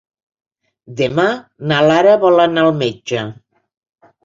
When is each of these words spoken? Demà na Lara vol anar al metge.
Demà 1.01 1.25
na 1.73 1.83
Lara 1.89 2.17
vol 2.25 2.43
anar 2.47 2.65
al 2.71 2.75
metge. 2.83 3.25